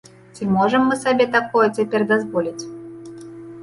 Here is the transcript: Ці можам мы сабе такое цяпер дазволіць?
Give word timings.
Ці 0.37 0.47
можам 0.53 0.87
мы 0.93 0.97
сабе 1.03 1.29
такое 1.37 1.67
цяпер 1.77 2.01
дазволіць? 2.17 2.61